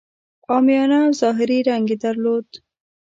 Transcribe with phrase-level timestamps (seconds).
[0.51, 2.47] عامیانه او ظاهري رنګ یې درلود.